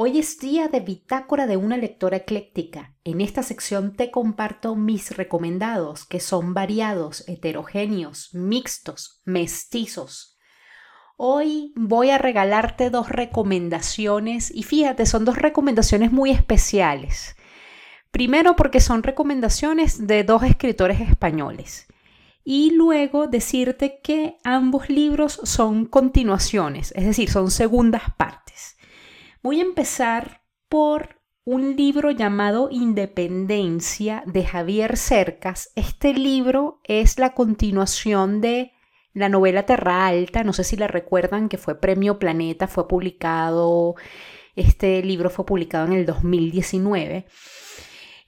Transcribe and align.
Hoy 0.00 0.20
es 0.20 0.38
día 0.38 0.68
de 0.68 0.78
bitácora 0.78 1.48
de 1.48 1.56
una 1.56 1.76
lectora 1.76 2.18
ecléctica. 2.18 2.94
En 3.02 3.20
esta 3.20 3.42
sección 3.42 3.96
te 3.96 4.12
comparto 4.12 4.76
mis 4.76 5.16
recomendados, 5.16 6.04
que 6.04 6.20
son 6.20 6.54
variados, 6.54 7.28
heterogéneos, 7.28 8.32
mixtos, 8.32 9.20
mestizos. 9.24 10.38
Hoy 11.16 11.72
voy 11.74 12.10
a 12.10 12.18
regalarte 12.18 12.90
dos 12.90 13.08
recomendaciones 13.08 14.52
y 14.54 14.62
fíjate, 14.62 15.04
son 15.04 15.24
dos 15.24 15.36
recomendaciones 15.36 16.12
muy 16.12 16.30
especiales. 16.30 17.34
Primero 18.12 18.54
porque 18.54 18.78
son 18.78 19.02
recomendaciones 19.02 20.06
de 20.06 20.22
dos 20.22 20.44
escritores 20.44 21.00
españoles. 21.00 21.88
Y 22.44 22.70
luego 22.70 23.26
decirte 23.26 23.98
que 24.00 24.38
ambos 24.44 24.90
libros 24.90 25.40
son 25.42 25.86
continuaciones, 25.86 26.92
es 26.94 27.04
decir, 27.04 27.28
son 27.28 27.50
segundas 27.50 28.02
partes. 28.16 28.77
Voy 29.40 29.60
a 29.60 29.64
empezar 29.64 30.42
por 30.68 31.20
un 31.44 31.76
libro 31.76 32.10
llamado 32.10 32.68
Independencia 32.72 34.24
de 34.26 34.44
Javier 34.44 34.96
Cercas. 34.96 35.70
Este 35.76 36.12
libro 36.12 36.80
es 36.82 37.20
la 37.20 37.34
continuación 37.34 38.40
de 38.40 38.72
la 39.14 39.28
novela 39.28 39.64
Terra 39.64 40.08
Alta, 40.08 40.42
no 40.42 40.52
sé 40.52 40.64
si 40.64 40.76
la 40.76 40.88
recuerdan, 40.88 41.48
que 41.48 41.56
fue 41.56 41.80
Premio 41.80 42.18
Planeta, 42.18 42.66
fue 42.66 42.88
publicado, 42.88 43.94
este 44.56 45.04
libro 45.04 45.30
fue 45.30 45.46
publicado 45.46 45.86
en 45.86 45.92
el 45.92 46.04
2019. 46.04 47.26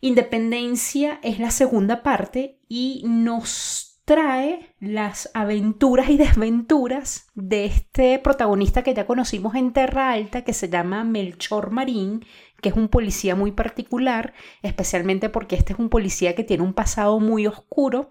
Independencia 0.00 1.18
es 1.24 1.40
la 1.40 1.50
segunda 1.50 2.04
parte 2.04 2.60
y 2.68 3.02
nos 3.04 3.89
trae 4.10 4.74
las 4.80 5.30
aventuras 5.34 6.10
y 6.10 6.16
desventuras 6.16 7.28
de 7.36 7.66
este 7.66 8.18
protagonista 8.18 8.82
que 8.82 8.92
ya 8.92 9.06
conocimos 9.06 9.54
en 9.54 9.72
Terra 9.72 10.10
Alta, 10.10 10.42
que 10.42 10.52
se 10.52 10.68
llama 10.68 11.04
Melchor 11.04 11.70
Marín, 11.70 12.26
que 12.60 12.70
es 12.70 12.74
un 12.74 12.88
policía 12.88 13.36
muy 13.36 13.52
particular, 13.52 14.34
especialmente 14.62 15.28
porque 15.28 15.54
este 15.54 15.74
es 15.74 15.78
un 15.78 15.90
policía 15.90 16.34
que 16.34 16.42
tiene 16.42 16.64
un 16.64 16.74
pasado 16.74 17.20
muy 17.20 17.46
oscuro 17.46 18.10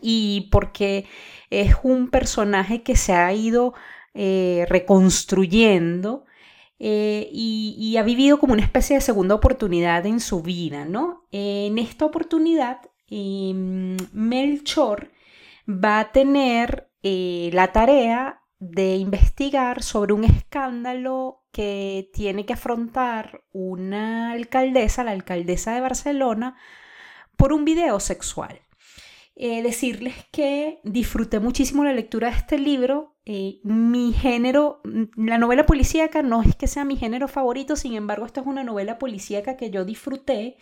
y 0.00 0.48
porque 0.50 1.04
es 1.50 1.74
un 1.82 2.08
personaje 2.08 2.82
que 2.82 2.96
se 2.96 3.12
ha 3.12 3.30
ido 3.34 3.74
eh, 4.14 4.64
reconstruyendo 4.70 6.24
eh, 6.78 7.28
y, 7.30 7.98
ha 7.98 8.02
vivido 8.02 8.38
como 8.38 8.54
una 8.54 8.62
especie 8.62 8.96
de 8.96 9.02
segunda 9.02 9.34
oportunidad 9.34 10.06
en 10.06 10.20
su 10.20 10.40
vida, 10.40 10.86
¿no? 10.86 11.26
en 11.32 11.76
esta 11.76 12.06
oportunidad 12.06 12.80
mm, 13.10 13.96
Melchor 14.12 15.10
va 15.68 16.00
a 16.00 16.12
tener 16.12 16.90
eh, 17.02 17.50
la 17.52 17.72
tarea 17.72 18.42
de 18.58 18.96
investigar 18.96 19.82
sobre 19.82 20.12
un 20.12 20.24
escándalo 20.24 21.44
que 21.52 22.10
tiene 22.12 22.46
que 22.46 22.54
afrontar 22.54 23.44
una 23.52 24.32
alcaldesa, 24.32 25.04
la 25.04 25.12
alcaldesa 25.12 25.74
de 25.74 25.80
Barcelona, 25.80 26.56
por 27.36 27.52
un 27.52 27.64
video 27.64 28.00
sexual. 28.00 28.60
Eh, 29.38 29.62
decirles 29.62 30.14
que 30.32 30.80
disfruté 30.82 31.40
muchísimo 31.40 31.84
la 31.84 31.92
lectura 31.92 32.30
de 32.30 32.36
este 32.36 32.58
libro. 32.58 33.16
Eh, 33.26 33.60
mi 33.64 34.14
género, 34.14 34.80
mm, 34.84 35.26
la 35.26 35.36
novela 35.36 35.66
policíaca 35.66 36.22
no 36.22 36.42
es 36.42 36.56
que 36.56 36.66
sea 36.66 36.86
mi 36.86 36.96
género 36.96 37.28
favorito, 37.28 37.76
sin 37.76 37.94
embargo, 37.94 38.24
esta 38.24 38.40
es 38.40 38.46
una 38.46 38.64
novela 38.64 38.98
policíaca 38.98 39.58
que 39.58 39.70
yo 39.70 39.84
disfruté 39.84 40.56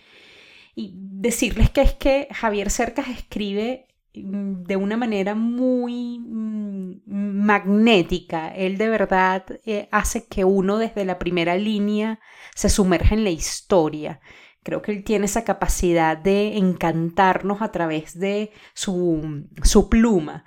y 0.74 0.94
decirles 0.96 1.70
que 1.70 1.82
es 1.82 1.92
que 1.94 2.28
Javier 2.30 2.70
Cercas 2.70 3.08
escribe 3.08 3.86
mm, 4.14 4.64
de 4.64 4.76
una 4.76 4.96
manera 4.96 5.34
muy 5.34 6.18
mm, 6.18 7.00
magnética. 7.06 8.48
Él 8.48 8.78
de 8.78 8.88
verdad 8.88 9.44
eh, 9.64 9.88
hace 9.92 10.26
que 10.26 10.44
uno 10.44 10.78
desde 10.78 11.04
la 11.04 11.18
primera 11.18 11.56
línea 11.56 12.20
se 12.54 12.68
sumerja 12.68 13.14
en 13.14 13.24
la 13.24 13.30
historia. 13.30 14.20
Creo 14.62 14.80
que 14.80 14.92
él 14.92 15.04
tiene 15.04 15.26
esa 15.26 15.44
capacidad 15.44 16.16
de 16.16 16.56
encantarnos 16.56 17.60
a 17.60 17.70
través 17.70 18.18
de 18.18 18.50
su, 18.72 19.46
su 19.62 19.88
pluma. 19.90 20.44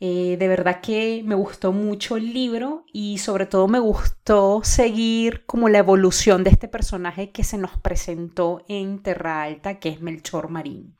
Eh, 0.00 0.36
de 0.38 0.48
verdad 0.48 0.80
que 0.80 1.22
me 1.24 1.34
gustó 1.34 1.72
mucho 1.72 2.16
el 2.16 2.32
libro 2.34 2.84
y 2.92 3.18
sobre 3.18 3.46
todo 3.46 3.68
me 3.68 3.78
gustó 3.78 4.60
seguir 4.64 5.46
como 5.46 5.68
la 5.68 5.78
evolución 5.78 6.44
de 6.44 6.50
este 6.50 6.68
personaje 6.68 7.30
que 7.30 7.44
se 7.44 7.58
nos 7.58 7.78
presentó 7.78 8.64
en 8.68 9.02
Terra 9.02 9.42
Alta, 9.42 9.78
que 9.78 9.90
es 9.90 10.00
Melchor 10.00 10.48
Marín, 10.50 10.96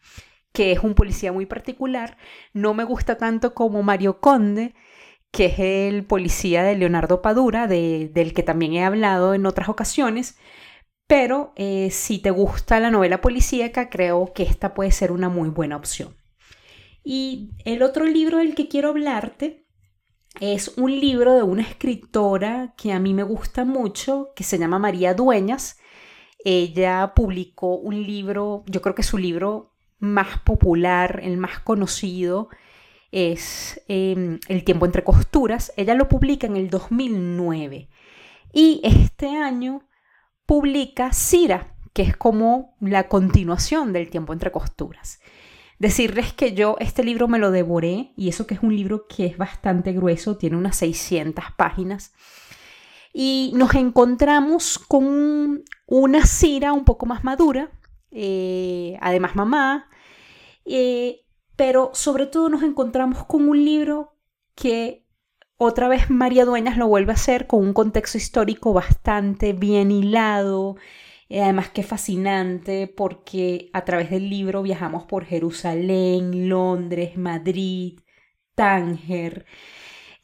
que 0.52 0.72
es 0.72 0.80
un 0.80 0.94
policía 0.94 1.32
muy 1.32 1.46
particular. 1.46 2.16
No 2.52 2.74
me 2.74 2.84
gusta 2.84 3.18
tanto 3.18 3.54
como 3.54 3.82
Mario 3.82 4.20
Conde, 4.20 4.74
que 5.32 5.46
es 5.46 5.58
el 5.58 6.04
policía 6.06 6.62
de 6.62 6.76
Leonardo 6.76 7.20
Padura, 7.20 7.66
del 7.66 8.32
que 8.34 8.42
también 8.44 8.74
he 8.74 8.84
hablado 8.84 9.34
en 9.34 9.46
otras 9.46 9.68
ocasiones. 9.68 10.38
Pero 11.06 11.52
eh, 11.56 11.90
si 11.90 12.18
te 12.20 12.30
gusta 12.30 12.80
la 12.80 12.90
novela 12.90 13.20
policíaca, 13.20 13.90
creo 13.90 14.32
que 14.32 14.44
esta 14.44 14.74
puede 14.74 14.92
ser 14.92 15.12
una 15.12 15.28
muy 15.28 15.50
buena 15.50 15.76
opción. 15.76 16.16
Y 17.04 17.50
el 17.64 17.82
otro 17.82 18.06
libro 18.06 18.38
del 18.38 18.54
que 18.54 18.66
quiero 18.66 18.88
hablarte 18.88 19.66
es 20.40 20.76
un 20.76 20.90
libro 20.98 21.34
de 21.36 21.42
una 21.42 21.62
escritora 21.62 22.74
que 22.76 22.92
a 22.92 22.98
mí 22.98 23.14
me 23.14 23.22
gusta 23.22 23.64
mucho, 23.64 24.32
que 24.34 24.42
se 24.42 24.58
llama 24.58 24.78
María 24.78 25.14
Dueñas. 25.14 25.78
Ella 26.44 27.12
publicó 27.14 27.76
un 27.76 28.02
libro, 28.02 28.64
yo 28.66 28.82
creo 28.82 28.94
que 28.94 29.02
su 29.02 29.18
libro 29.18 29.74
más 29.98 30.40
popular, 30.40 31.20
el 31.22 31.36
más 31.36 31.60
conocido, 31.60 32.48
es 33.12 33.80
em, 33.86 34.40
El 34.48 34.64
tiempo 34.64 34.86
entre 34.86 35.04
costuras. 35.04 35.72
Ella 35.76 35.94
lo 35.94 36.08
publica 36.08 36.48
en 36.48 36.56
el 36.56 36.68
2009 36.68 37.88
y 38.52 38.80
este 38.82 39.28
año 39.28 39.88
publica 40.46 41.12
Cira, 41.12 41.76
que 41.92 42.02
es 42.02 42.16
como 42.16 42.76
la 42.80 43.08
continuación 43.08 43.92
del 43.92 44.10
tiempo 44.10 44.32
entre 44.32 44.50
costuras. 44.50 45.20
Decirles 45.78 46.32
que 46.32 46.54
yo 46.54 46.76
este 46.78 47.02
libro 47.02 47.28
me 47.28 47.38
lo 47.38 47.50
devoré 47.50 48.12
y 48.16 48.28
eso 48.28 48.46
que 48.46 48.54
es 48.54 48.62
un 48.62 48.74
libro 48.74 49.06
que 49.08 49.26
es 49.26 49.36
bastante 49.36 49.92
grueso, 49.92 50.36
tiene 50.36 50.56
unas 50.56 50.76
600 50.76 51.44
páginas. 51.56 52.12
Y 53.12 53.52
nos 53.54 53.74
encontramos 53.74 54.78
con 54.78 55.64
una 55.86 56.26
Cira 56.26 56.72
un 56.72 56.84
poco 56.84 57.06
más 57.06 57.24
madura, 57.24 57.70
eh, 58.10 58.96
además 59.00 59.36
mamá, 59.36 59.88
eh, 60.64 61.24
pero 61.56 61.90
sobre 61.94 62.26
todo 62.26 62.48
nos 62.48 62.62
encontramos 62.62 63.24
con 63.26 63.48
un 63.48 63.64
libro 63.64 64.16
que 64.54 65.04
otra 65.56 65.88
vez 65.88 66.10
María 66.10 66.44
Dueñas 66.44 66.76
lo 66.76 66.88
vuelve 66.88 67.12
a 67.12 67.14
hacer 67.14 67.46
con 67.46 67.60
un 67.60 67.72
contexto 67.72 68.18
histórico 68.18 68.72
bastante 68.72 69.52
bien 69.52 69.90
hilado, 69.90 70.76
eh, 71.28 71.42
además 71.42 71.70
que 71.70 71.82
fascinante 71.82 72.86
porque 72.86 73.70
a 73.72 73.84
través 73.84 74.10
del 74.10 74.28
libro 74.30 74.62
viajamos 74.62 75.04
por 75.04 75.24
Jerusalén, 75.24 76.48
Londres, 76.48 77.16
Madrid, 77.16 78.00
Tánger. 78.54 79.46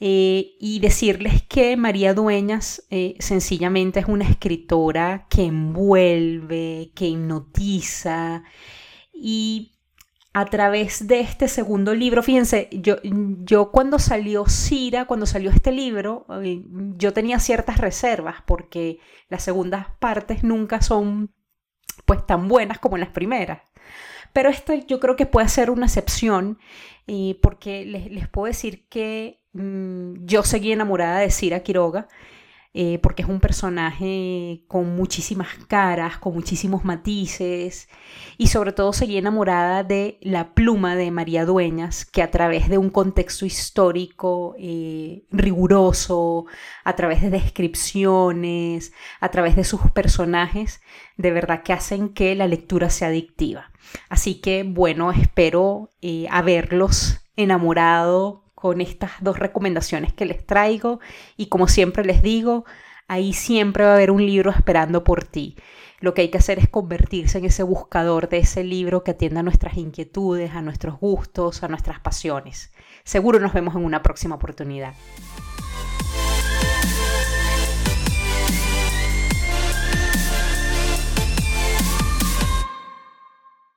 Eh, 0.02 0.56
y 0.58 0.80
decirles 0.80 1.42
que 1.42 1.76
María 1.76 2.14
Dueñas 2.14 2.86
eh, 2.90 3.16
sencillamente 3.18 4.00
es 4.00 4.06
una 4.06 4.26
escritora 4.26 5.26
que 5.28 5.44
envuelve, 5.44 6.90
que 6.94 7.08
hipnotiza 7.08 8.42
y 9.12 9.79
a 10.32 10.44
través 10.47 11.09
de 11.09 11.21
este 11.21 11.48
segundo 11.48 11.94
libro, 11.94 12.22
fíjense, 12.22 12.68
yo, 12.72 12.97
yo 13.03 13.72
cuando 13.72 13.98
salió 13.98 14.47
Cira, 14.47 15.06
cuando 15.06 15.27
salió 15.27 15.50
este 15.50 15.72
libro, 15.72 16.27
eh, 16.42 16.62
yo 16.97 17.12
tenía 17.12 17.41
ciertas 17.41 17.78
reservas 17.78 18.36
porque 18.47 19.00
las 19.28 19.42
segundas 19.42 19.86
partes 19.98 20.44
nunca 20.44 20.82
son 20.82 21.32
pues 22.04 22.24
tan 22.27 22.47
buenas 22.47 22.78
como 22.78 22.97
las 22.97 23.09
primeras. 23.09 23.60
Pero 24.32 24.48
esto 24.48 24.72
yo 24.74 25.00
creo 25.00 25.16
que 25.16 25.27
puede 25.27 25.48
ser 25.48 25.71
una 25.71 25.86
excepción 25.86 26.59
eh, 27.09 27.38
porque 27.42 27.84
les, 27.84 28.28
puedo 28.28 28.47
decir 28.47 28.86
que 28.88 29.42
mm, 29.53 30.24
yo 30.27 30.44
seguí 30.44 30.71
enamorada 30.71 31.18
de 31.18 31.30
Cira 31.30 31.60
Quiroga. 31.60 32.06
Eh, 32.72 33.00
porque 33.02 33.22
es 33.22 33.28
un 33.28 33.40
personaje 33.40 34.62
con 34.68 34.94
muchísimas 34.94 35.48
caras, 35.66 36.18
con 36.18 36.34
muchísimos 36.34 36.84
matices 36.84 37.88
y 38.38 38.46
sobre 38.46 38.70
todo 38.72 38.92
seguí 38.92 39.16
enamorada 39.16 39.82
de 39.82 40.18
la 40.20 40.54
pluma 40.54 40.94
de 40.94 41.10
María 41.10 41.44
Dueñas, 41.44 42.04
que 42.04 42.22
a 42.22 42.30
través 42.30 42.68
de 42.68 42.78
un 42.78 42.90
contexto 42.90 43.44
histórico 43.44 44.54
eh, 44.56 45.24
riguroso, 45.32 46.46
a 46.84 46.94
través 46.94 47.22
de 47.22 47.30
descripciones, 47.30 48.92
a 49.18 49.30
través 49.30 49.56
de 49.56 49.64
sus 49.64 49.80
personajes, 49.90 50.80
de 51.16 51.32
verdad 51.32 51.64
que 51.64 51.72
hacen 51.72 52.10
que 52.10 52.36
la 52.36 52.46
lectura 52.46 52.88
sea 52.88 53.08
adictiva. 53.08 53.72
Así 54.08 54.36
que 54.36 54.62
bueno, 54.62 55.10
espero 55.10 55.90
eh, 56.02 56.28
haberlos 56.30 57.20
enamorado 57.34 58.44
con 58.60 58.80
estas 58.80 59.12
dos 59.21 59.39
recomendaciones 59.39 60.12
que 60.12 60.27
les 60.27 60.45
traigo 60.45 61.01
y 61.36 61.47
como 61.47 61.66
siempre 61.66 62.04
les 62.04 62.22
digo, 62.22 62.65
ahí 63.09 63.33
siempre 63.33 63.84
va 63.84 63.92
a 63.92 63.95
haber 63.95 64.10
un 64.10 64.24
libro 64.24 64.51
esperando 64.51 65.03
por 65.03 65.24
ti. 65.24 65.57
Lo 65.98 66.15
que 66.15 66.22
hay 66.22 66.28
que 66.30 66.39
hacer 66.39 66.59
es 66.59 66.68
convertirse 66.68 67.39
en 67.39 67.47
ese 67.47 67.62
buscador 67.62 68.28
de 68.28 68.39
ese 68.39 68.62
libro 68.62 69.03
que 69.03 69.12
atienda 69.12 69.41
a 69.41 69.42
nuestras 69.42 69.77
inquietudes, 69.77 70.53
a 70.53 70.62
nuestros 70.62 70.98
gustos, 70.98 71.62
a 71.62 71.68
nuestras 71.68 72.01
pasiones. 72.01 72.72
Seguro 73.04 73.41
nos 73.41 73.53
vemos 73.53 73.74
en 73.74 73.84
una 73.84 74.03
próxima 74.03 74.36
oportunidad. 74.36 74.95